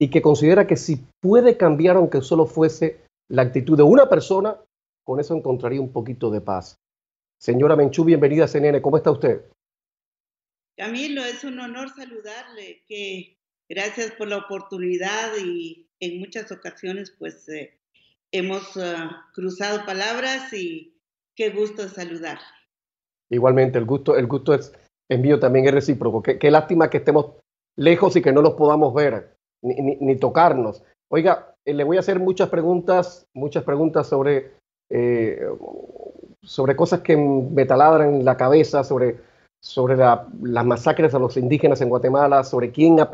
[0.00, 4.56] y que considera que si puede cambiar, aunque solo fuese la actitud de una persona,
[5.04, 6.76] con eso encontraría un poquito de paz.
[7.38, 9.42] Señora Menchú, bienvenida a CNN, ¿cómo está usted?
[10.78, 12.86] Camilo, es un honor saludarle,
[13.68, 17.78] gracias por la oportunidad y en muchas ocasiones pues eh,
[18.32, 20.91] hemos uh, cruzado palabras y
[21.36, 22.38] qué gusto saludar.
[23.30, 24.72] Igualmente, el gusto, el gusto es,
[25.10, 26.22] envío también es recíproco.
[26.22, 27.32] Qué, lástima que estemos
[27.76, 30.82] lejos y que no nos podamos ver ni, tocarnos.
[31.10, 34.52] Oiga, eh, le voy a hacer muchas preguntas, muchas preguntas sobre,
[34.90, 35.40] eh,
[36.42, 39.20] sobre cosas que me taladran la cabeza, sobre,
[39.62, 43.08] sobre las masacres a los indígenas en Guatemala, sobre quién ha,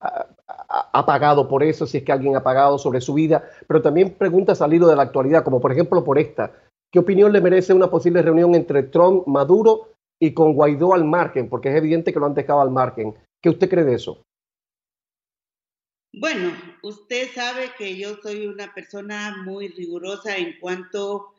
[0.00, 4.10] ha, pagado por eso, si es que alguien ha pagado sobre su vida, pero también
[4.10, 6.52] preguntas al hilo de la actualidad, como por ejemplo por esta.
[6.92, 11.48] ¿Qué opinión le merece una posible reunión entre Trump, Maduro y con Guaidó al margen?
[11.48, 13.14] Porque es evidente que lo han dejado al margen.
[13.40, 14.22] ¿Qué usted cree de eso?
[16.12, 16.52] Bueno,
[16.82, 21.32] usted sabe que yo soy una persona muy rigurosa en cuanto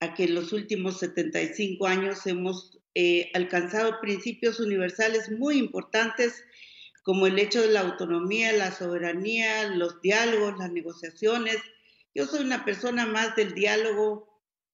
[0.00, 6.44] a que en los últimos 75 años hemos eh, alcanzado principios universales muy importantes
[7.02, 11.56] como el hecho de la autonomía, la soberanía, los diálogos, las negociaciones.
[12.14, 14.27] Yo soy una persona más del diálogo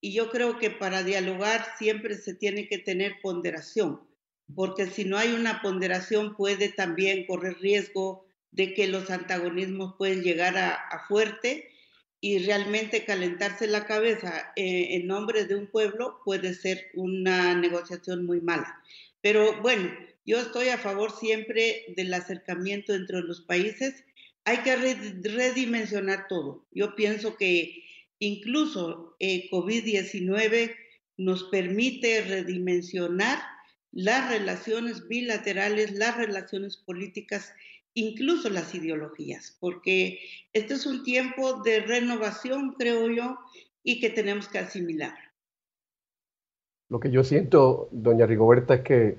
[0.04, 4.02] y yo creo que para dialogar siempre se tiene que tener ponderación,
[4.54, 10.22] porque si no hay una ponderación puede también correr riesgo de que los antagonismos pueden
[10.22, 11.70] llegar a, fuerte
[12.20, 18.26] y realmente calentarse la cabeza eh, en nombre de un pueblo puede ser una negociación
[18.26, 18.82] muy mala.
[19.22, 19.90] Pero bueno,
[20.26, 24.04] yo estoy a favor siempre del acercamiento entre los países.
[24.44, 26.66] Hay que redimensionar todo.
[26.72, 27.83] Yo pienso que
[28.18, 30.74] incluso eh, COVID-19
[31.16, 33.38] nos permite redimensionar
[33.92, 37.52] las relaciones bilaterales, las relaciones políticas,
[37.94, 40.18] incluso las ideologías, porque
[40.52, 43.38] este es un tiempo de renovación, creo yo,
[43.84, 45.14] y que tenemos que asimilar.
[46.90, 49.18] Lo que yo siento, doña Rigoberta, es que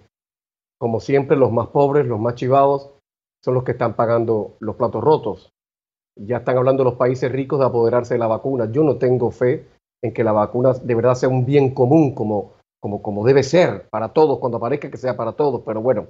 [0.77, 2.91] como siempre, los más pobres, los más chivados,
[3.43, 5.53] son los que están pagando los platos rotos.
[6.17, 8.71] Ya están hablando los países ricos de apoderarse de la vacuna.
[8.71, 9.67] Yo no tengo fe
[10.03, 13.87] en que la vacuna de verdad sea un bien común como, como, como debe ser
[13.89, 15.61] para todos, cuando aparezca que sea para todos.
[15.65, 16.07] Pero bueno,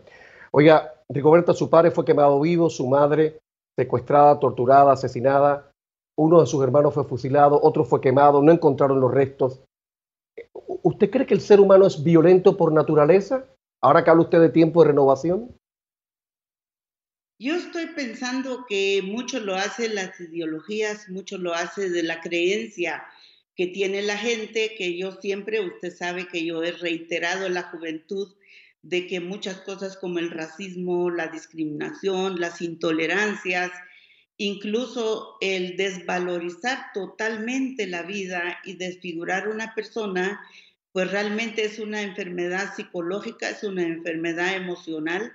[0.52, 3.40] oiga, Rigoberta, su padre fue quemado vivo, su madre
[3.78, 5.72] secuestrada, torturada, asesinada.
[6.18, 9.62] Uno de sus hermanos fue fusilado, otro fue quemado, no encontraron los restos.
[10.84, 13.46] ¿Usted cree que el ser humano es violento por naturaleza?
[13.82, 15.50] Ahora que habla usted de tiempo de renovación.
[17.38, 23.04] Yo estoy pensando que mucho lo hacen las ideologías, mucho lo hace de la creencia
[23.56, 27.64] que tiene la gente, que yo siempre, usted sabe que yo he reiterado en la
[27.64, 28.36] juventud
[28.82, 33.72] de que muchas cosas como el racismo, la discriminación, las intolerancias,
[34.38, 40.42] incluso el desvalorizar totalmente la vida y desfigurar una persona
[40.96, 45.34] pues realmente es una enfermedad psicológica, es una enfermedad emocional,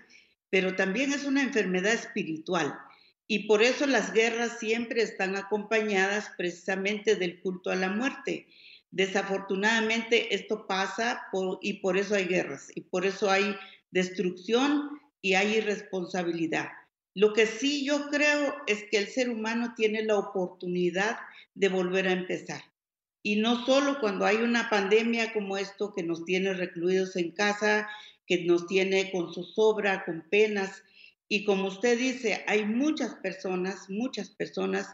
[0.51, 2.79] pero también es una enfermedad espiritual.
[3.27, 8.49] Y por eso las guerras siempre están acompañadas precisamente del culto a la muerte.
[8.91, 11.23] Desafortunadamente esto pasa
[11.63, 13.55] y por eso hay guerras y por eso hay
[13.93, 16.71] destrucción y hay irresponsabilidad.
[17.15, 21.19] Lo que sí yo creo es que el ser humano tiene la oportunidad
[21.55, 22.63] de volver a empezar.
[23.23, 27.89] Y no solo cuando hay una pandemia como esto que nos tiene recluidos en casa,
[28.31, 30.85] que nos tiene con zozobra, con penas.
[31.29, 34.87] Y como usted dice, hay muchas personas, muchas personas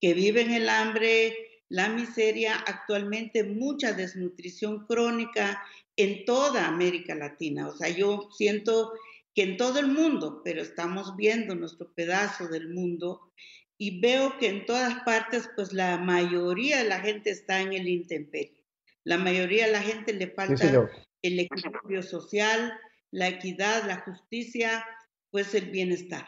[0.00, 1.34] que viven el hambre,
[1.68, 5.60] la miseria, actualmente mucha desnutrición crónica
[5.96, 7.66] en toda América Latina.
[7.66, 8.92] O sea, yo siento
[9.34, 13.32] que en todo el mundo, pero estamos viendo nuestro pedazo del mundo
[13.76, 17.88] y veo que en todas partes, pues la mayoría de la gente está en el
[17.88, 18.62] intemperio.
[19.02, 20.88] La mayoría de la gente le falta
[21.22, 22.78] el equilibrio social,
[23.14, 24.84] la equidad, la justicia,
[25.30, 26.24] pues el bienestar.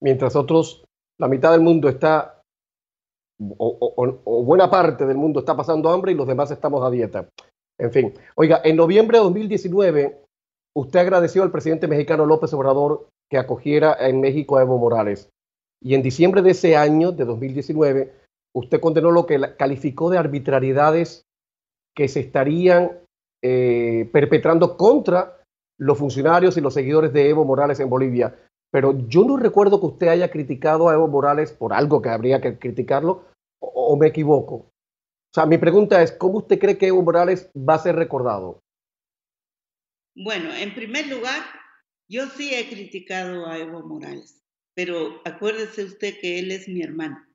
[0.00, 0.84] Mientras otros,
[1.18, 2.42] la mitad del mundo está,
[3.40, 7.28] o, buena parte del mundo está pasando hambre y los demás estamos a dieta.
[7.76, 10.24] En fin, oiga, en noviembre de 2019,
[10.76, 15.28] usted agradeció al presidente mexicano López Obrador que acogiera en México a Evo Morales.
[15.82, 18.14] Y en diciembre de ese año, de 2019,
[18.54, 21.24] usted condenó lo que calificó de arbitrariedades
[21.96, 23.00] que se estarían
[23.42, 25.37] eh, perpetrando contra
[25.78, 28.36] los funcionarios y los seguidores de Evo Morales en Bolivia.
[28.70, 32.40] Pero yo no recuerdo que usted haya criticado a Evo Morales por algo que habría
[32.40, 33.24] que criticarlo,
[33.60, 34.54] o, me equivoco.
[34.54, 38.60] O sea, mi pregunta es, ¿cómo usted cree que Evo Morales va a ser recordado?
[40.14, 41.42] Bueno, en primer lugar,
[42.08, 44.38] yo sí he criticado a Evo Morales
[44.78, 47.26] pero acuérdese usted que él es mi hermano.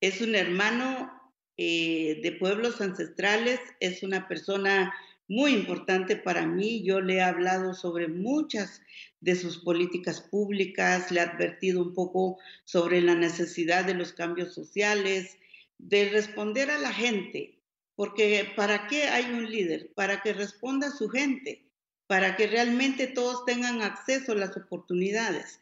[0.00, 1.12] Es un hermano
[1.58, 4.94] eh, de pueblos ancestrales, es una persona
[5.32, 6.82] muy importante para mí.
[6.82, 8.82] Yo le he hablado sobre muchas
[9.20, 14.52] de sus políticas públicas, le he advertido un poco sobre la necesidad de los cambios
[14.52, 15.38] sociales,
[15.78, 17.58] de responder a la gente,
[17.96, 19.90] porque ¿para qué hay un líder?
[19.94, 21.66] Para que responda a su gente,
[22.06, 25.60] para que realmente todos tengan acceso a las oportunidades.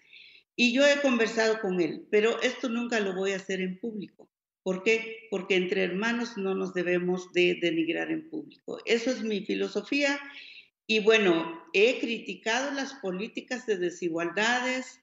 [0.57, 4.30] Y yo he conversado con él, pero esto nunca lo voy a hacer en público.
[4.63, 5.27] ¿Por qué?
[5.31, 8.79] Porque entre hermanos no nos debemos de denigrar en público.
[8.85, 10.21] Eso es mi filosofía.
[10.87, 15.01] Y bueno, he criticado las políticas de desigualdades,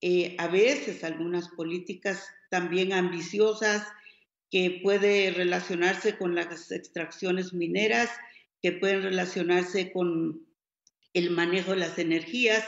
[0.00, 3.86] eh, a veces algunas políticas también ambiciosas
[4.50, 8.10] que puede relacionarse con las extracciones mineras,
[8.60, 10.46] que pueden relacionarse con
[11.14, 12.64] el manejo de las energías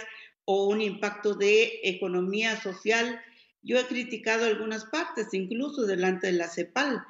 [0.47, 3.21] o un impacto de economía social
[3.65, 7.03] yo he criticado algunas partes, incluso delante de la CEPAL.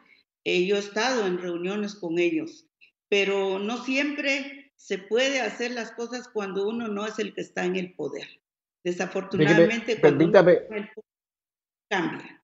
[0.45, 2.67] Eh, yo he estado en reuniones con ellos,
[3.09, 7.65] pero no siempre se puede hacer las cosas cuando uno no es el que está
[7.65, 8.29] en el poder.
[8.85, 10.63] Desafortunadamente, permítame,
[11.91, 12.43] cambia.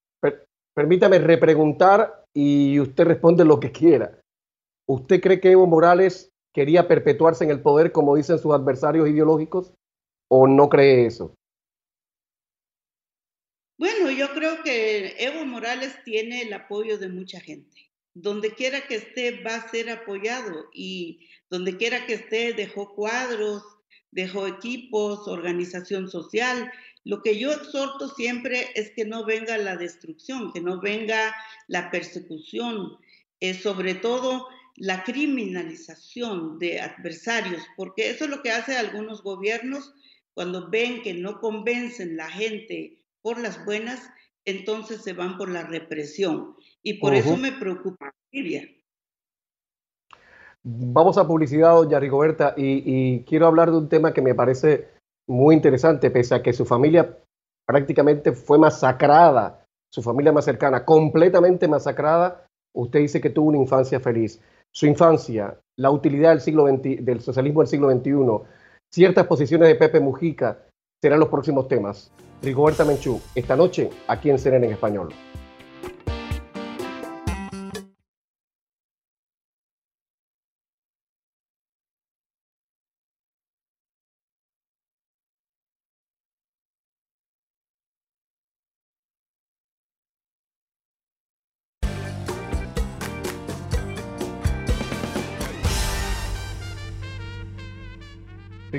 [0.75, 4.19] permítame repreguntar y usted responde lo que quiera.
[4.89, 9.75] ¿Usted cree que Evo Morales quería perpetuarse en el poder como dicen sus adversarios ideológicos
[10.29, 11.35] o no cree eso?
[13.81, 17.91] Bueno, yo creo que Evo Morales tiene el apoyo de mucha gente.
[18.13, 23.63] Donde quiera que esté va a ser apoyado y donde quiera que esté dejó cuadros,
[24.11, 26.71] dejó equipos, organización social.
[27.05, 31.35] Lo que yo exhorto siempre es que no venga la destrucción, que no venga
[31.67, 32.99] la persecución,
[33.63, 39.95] sobre todo la criminalización de adversarios, porque eso es lo que hace algunos gobiernos
[40.35, 44.11] cuando ven que no convencen la gente por las buenas,
[44.45, 46.57] entonces se van por la represión.
[46.83, 48.13] Y por eso me preocupa.
[50.63, 54.89] Vamos a publicidad, doña Rigoberta, y, y, quiero hablar de un tema que me parece
[55.27, 57.19] muy interesante, pese a que su familia
[57.67, 62.47] prácticamente fue masacrada, su familia más cercana, completamente masacrada.
[62.75, 64.41] Usted dice que tuvo una infancia feliz.
[64.73, 68.47] Su infancia, la utilidad del, siglo del socialismo del siglo XXI,
[68.93, 70.59] ciertas posiciones de Pepe Mujica
[71.03, 72.13] serán los próximos temas.
[72.43, 75.11] Rigoberta Menchú, esta noche aquí en CNN en Español.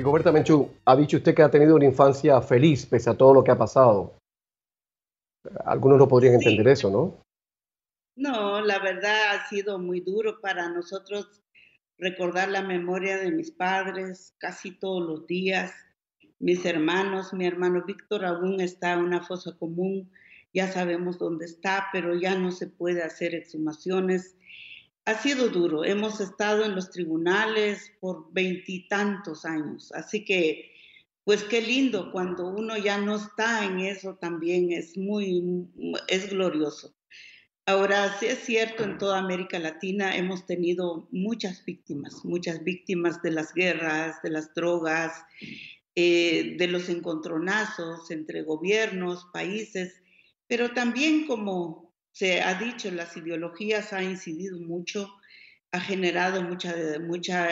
[0.02, 3.44] Rigoberta Menchú, ha dicho usted que ha tenido una infancia feliz pese a todo lo
[3.44, 4.16] que ha pasado.
[5.64, 7.22] Algunos no podrían entender eso, ¿no?
[8.16, 11.40] No, la verdad ha sido muy duro para nosotros
[11.98, 15.72] recordar la memoria de mis padres casi todos los días.
[16.40, 20.10] Mis hermanos, mi hermano Víctor aún está en una fosa común,
[20.52, 24.36] ya sabemos dónde está, pero ya no se puede hacer exhumaciones
[25.04, 25.84] ha sido duro.
[25.84, 30.70] Hemos estado en los tribunales por veintitantos años, así que,
[31.24, 35.68] pues qué lindo cuando uno ya no está en eso también es muy,
[36.08, 36.94] es glorioso.
[37.64, 43.30] Ahora, sí es cierto, en toda América Latina hemos tenido muchas víctimas, muchas víctimas de
[43.30, 45.12] las guerras, de las drogas,
[45.94, 50.02] eh, de los encontronazos entre gobiernos, países,
[50.48, 51.81] pero también como
[52.12, 55.12] se ha dicho, las ideologías han incidido mucho,
[55.72, 57.48] ha generado mucha, mucha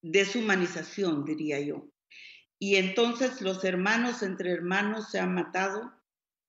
[0.00, 1.86] deshumanización, diría yo.
[2.58, 5.92] Y entonces los hermanos entre hermanos se han matado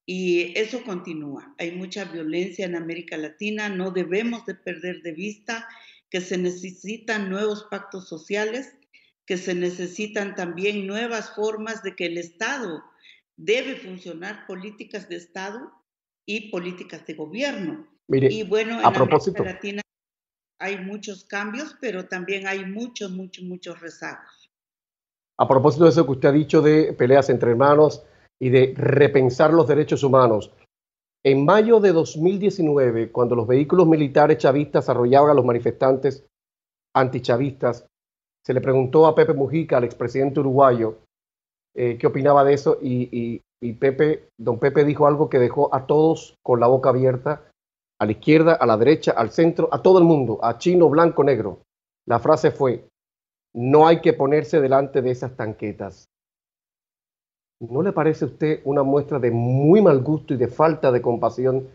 [0.06, 1.54] y eso continúa.
[1.58, 5.68] Hay mucha violencia en América Latina, no debemos de perder de vista
[6.10, 8.74] que se necesitan nuevos pactos sociales,
[9.26, 12.84] que se necesitan también nuevas formas de que el Estado
[13.36, 15.72] debe funcionar políticas de Estado
[16.26, 17.88] y políticas de gobierno.
[18.08, 19.82] y bueno, en América Latina
[20.60, 24.50] hay muchos cambios, pero también hay muchos, muchos, muchos rezagos.
[25.38, 28.06] A propósito de eso que usted ha dicho de peleas entre hermanos
[28.40, 30.52] y de repensar los derechos humanos,
[31.26, 36.26] en mayo de 2019, cuando los vehículos militares chavistas arrollaban a los manifestantes
[36.94, 37.86] antichavistas,
[38.46, 41.00] se le preguntó a Pepe Mujica, al expresidente uruguayo,
[41.76, 43.42] eh, qué opinaba de eso y, y
[43.72, 47.50] Pepe, don Pepe dijo algo que dejó a todos con la boca abierta,
[47.98, 51.24] a la izquierda, a la derecha, al centro, a todo el mundo, a chino, blanco,
[51.24, 51.62] negro.
[52.06, 52.90] La frase fue,
[53.54, 56.10] no hay que ponerse delante de esas tanquetas.
[57.62, 61.02] ¿No le parece a usted una muestra de muy mal gusto y de falta de
[61.02, 61.70] compasión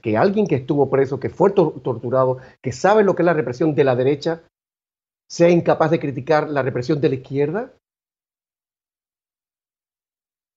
[0.00, 3.74] que alguien que estuvo preso, que fue torturado, que sabe lo que es la represión
[3.74, 4.42] de la derecha,
[5.28, 7.72] sea incapaz de criticar la represión de la izquierda?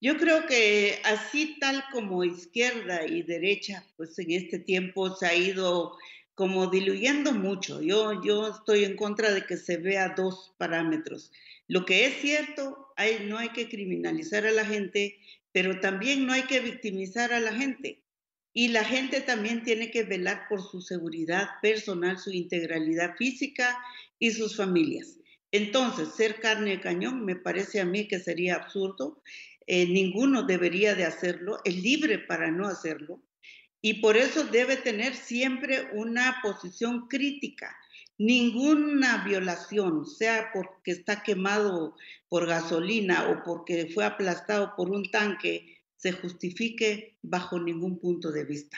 [0.01, 5.35] Yo creo que así tal como izquierda y derecha, pues en este tiempo se ha
[5.35, 5.97] ido
[6.35, 7.81] como diluyendo mucho.
[7.81, 11.31] Yo, yo estoy en contra de que se vea dos parámetros.
[11.67, 15.17] Lo que es cierto, hay, no hay que criminalizar a la gente,
[15.51, 18.03] pero también no hay que victimizar a la gente.
[18.53, 23.77] Y la gente también tiene que velar por su seguridad personal, su integralidad física
[24.19, 25.17] y sus familias.
[25.51, 29.21] Entonces, ser carne de cañón me parece a mí que sería absurdo.
[29.67, 33.21] Eh, ninguno debería de hacerlo, es libre para no hacerlo.
[33.81, 37.75] Y por eso debe tener siempre una posición crítica.
[38.17, 41.95] Ninguna violación, sea porque está quemado
[42.29, 48.45] por gasolina o porque fue aplastado por un tanque, se justifique bajo ningún punto de
[48.45, 48.77] vista.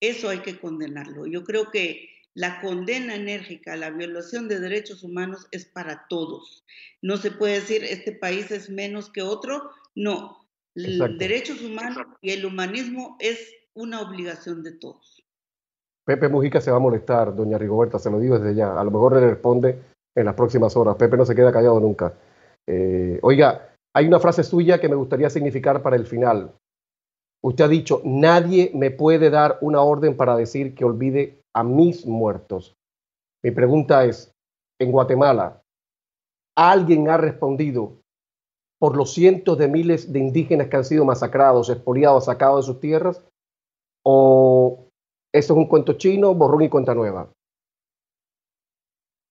[0.00, 1.26] Eso hay que condenarlo.
[1.26, 6.64] Yo creo que la condena enérgica a la violación de derechos humanos es para todos.
[7.02, 9.70] No se puede decir este país es menos que otro.
[9.98, 10.46] No,
[10.76, 15.26] los derechos humanos y el humanismo es una obligación de todos.
[16.06, 18.78] Pepe Mujica se va a molestar, doña Rigoberta, se lo digo desde ya.
[18.78, 19.82] A lo mejor le responde
[20.16, 20.94] en las próximas horas.
[20.94, 22.14] Pepe no se queda callado nunca.
[22.64, 26.54] Eh, oiga, hay una frase suya que me gustaría significar para el final.
[27.42, 32.06] Usted ha dicho, nadie me puede dar una orden para decir que olvide a mis
[32.06, 32.76] muertos.
[33.42, 34.30] Mi pregunta es,
[34.80, 35.60] en Guatemala,
[36.56, 37.98] ¿alguien ha respondido
[38.78, 42.80] por los cientos de miles de indígenas que han sido masacrados, expoliados, sacados de sus
[42.80, 43.22] tierras?
[44.04, 44.88] ¿O
[45.32, 47.32] eso es un cuento chino, borrón y cuenta nueva?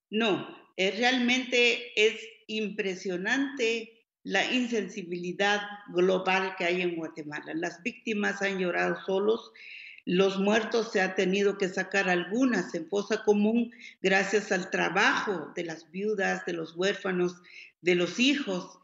[0.09, 5.61] No, realmente es impresionante la insensibilidad
[5.93, 7.53] global que hay en Guatemala.
[7.55, 9.51] Las víctimas han llorado solos
[10.07, 15.65] los muertos se ha tenido que sacar algunas en fosa común gracias al trabajo de
[15.65, 17.35] las viudas, de los huérfanos,
[17.81, 18.79] de los hijos.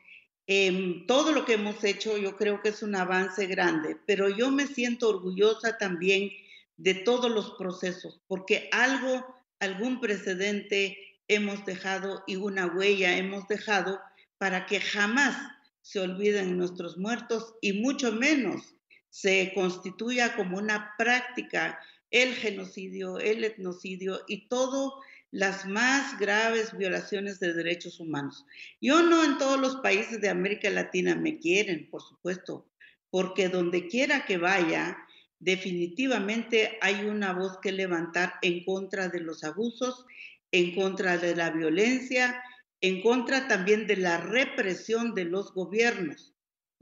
[0.46, 4.52] Em, todo lo que hemos hecho yo creo que es un avance grande, pero yo
[4.52, 6.32] me siento orgullosa también
[6.76, 9.26] de todos los procesos, porque algo,
[9.60, 10.98] algún precedente
[11.30, 14.02] hemos dejado y una huella hemos dejado
[14.38, 15.38] para que jamás
[15.82, 18.76] se olviden nuestros muertos y mucho menos
[19.10, 21.80] se constituya como una práctica
[22.10, 24.92] el genocidio, el etnocidio y todas
[25.34, 28.46] las más graves violaciones de derechos humanos.
[28.80, 32.70] Yo no en todos los países de América Latina me quieren, por supuesto,
[33.10, 34.96] porque donde quiera que vaya,
[35.40, 40.06] definitivamente hay una voz que levantar en contra de los abusos,
[40.52, 42.42] en contra de la violencia,
[42.80, 46.34] en contra también de la represión de los gobiernos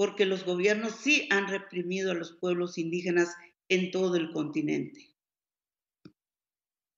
[0.02, 3.36] porque los gobiernos sí han reprimido a los pueblos indígenas
[3.70, 5.11] en todo el continente.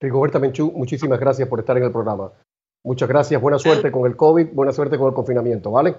[0.04, 2.30] Rigoberta Menchú, muchísimas gracias por estar en el programa.
[2.84, 5.96] Muchas gracias, buena suerte con el COVID, buena suerte con el confinamiento, ¿vale?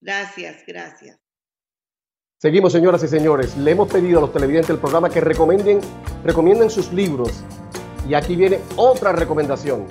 [0.00, 1.16] Gracias, gracias.
[2.40, 3.56] Seguimos, señoras y señores.
[3.56, 5.78] Le hemos pedido a los televidentes del programa que recomienden,
[6.24, 7.44] recomienden sus libros.
[8.08, 9.86] Y aquí viene otra recomendación,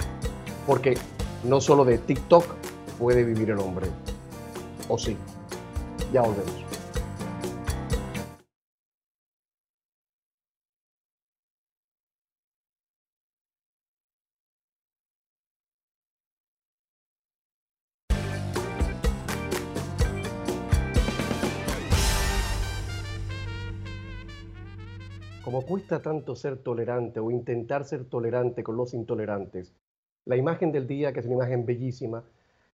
[0.67, 0.97] porque
[1.45, 2.43] no solo de TikTok
[2.99, 3.87] puede vivir el hombre.
[4.89, 5.15] ¿O sí?
[6.11, 6.70] Ya volvemos.
[25.71, 29.73] Cuesta tanto ser tolerante o intentar ser tolerante con los intolerantes,
[30.25, 32.25] la imagen del día, que es una imagen bellísima,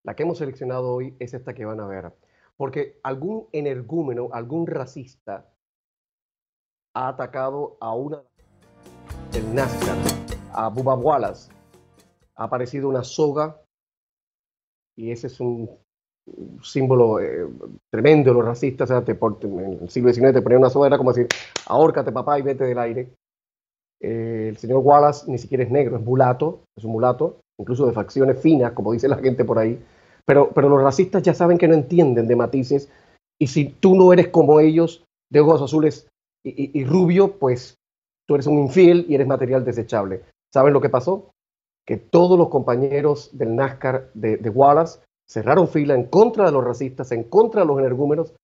[0.02, 2.12] la que hemos seleccionado hoy es esta que van a ver
[2.56, 5.52] porque algún energúmeno, algún racista
[6.94, 8.22] ha atacado a una
[9.30, 9.98] del NASCAR,
[10.52, 11.52] a Bubba Wallace.
[12.36, 13.60] Ha aparecido una soga
[14.96, 15.68] y ese es un
[16.62, 17.46] símbolo eh,
[17.90, 18.90] tremendo de los racistas.
[18.90, 21.28] O sea, en el siglo XIX te ponían una soga, como decir,
[21.66, 23.08] ahórcate papá y vete del aire.
[24.00, 27.92] Eh, el señor Wallace ni siquiera es negro, es mulato, es un mulato, incluso de
[27.92, 29.82] facciones finas, como dice la gente por ahí.
[30.26, 32.90] Pero, pero los racistas ya saben que no entienden de matices
[33.38, 36.08] y si tú no eres como ellos, de ojos azules
[36.44, 37.74] y, rubio, pues
[38.26, 40.22] tú eres un infiel y eres material desechable.
[40.52, 41.30] ¿Saben lo que pasó?
[41.84, 47.12] Que todos los compañeros del NASCAR de, Wallace cerraron fila en contra de los racistas,
[47.12, 48.34] en contra de los energúmenos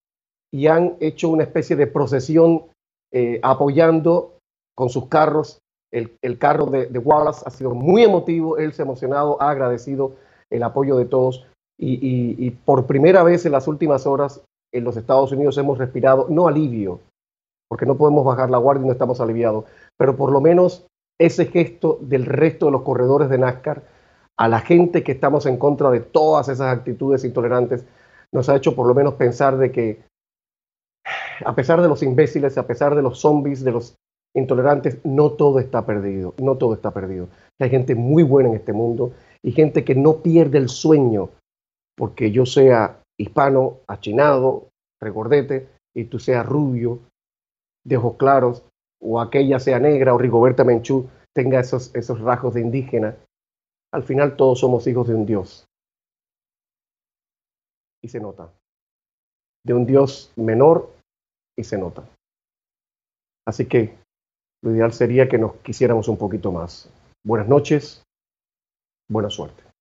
[0.52, 2.64] y han hecho una especie de procesión
[3.12, 4.38] eh, apoyando
[4.76, 5.58] con sus carros.
[5.92, 10.14] El, carro de, de, Wallace ha sido muy emotivo, él se ha emocionado, ha agradecido
[10.50, 11.46] el apoyo de todos.
[11.78, 14.40] Y, por primera vez en las últimas horas
[14.72, 17.00] en los Estados Unidos hemos respirado, no alivio,
[17.68, 19.64] porque no podemos bajar la guardia y no estamos aliviados,
[19.98, 20.86] pero por lo menos
[21.20, 23.82] ese gesto del resto de los corredores de NASCAR
[24.38, 27.84] a la gente que estamos en contra de todas esas actitudes intolerantes,
[28.32, 30.02] nos ha hecho por lo menos pensar de que
[31.44, 33.96] a pesar de los imbéciles, a pesar de los zombies, de los
[34.34, 37.28] intolerantes, no todo está perdido, no todo está perdido.
[37.60, 39.12] Hay gente muy buena en este mundo
[39.42, 41.30] y gente que no pierde el sueño
[41.96, 44.68] porque yo sea hispano, achinado,
[45.00, 47.00] regordete, y tú seas rubio,
[47.84, 48.64] de ojos claros,
[49.00, 53.16] o aquella sea negra, o Rigoberta Menchú tenga esos, esos rasgos de indígena,
[53.92, 55.66] al final todos somos hijos de un Dios.
[58.02, 58.52] Y se nota.
[59.64, 60.92] De un Dios menor
[61.56, 62.08] y se nota.
[63.46, 63.98] Así que
[64.62, 66.90] lo ideal sería que nos quisiéramos un poquito más.
[67.24, 68.02] Buenas noches,
[69.08, 69.71] buena suerte.